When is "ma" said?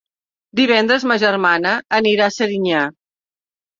1.11-1.17